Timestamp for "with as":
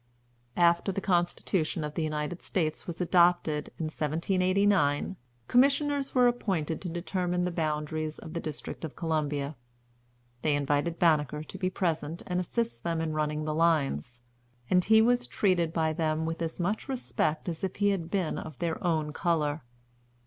16.25-16.59